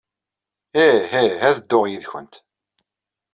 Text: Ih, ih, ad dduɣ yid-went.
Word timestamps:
Ih, 0.85 0.99
ih, 1.21 1.33
ad 1.47 1.57
dduɣ 1.61 1.83
yid-went. 1.87 2.35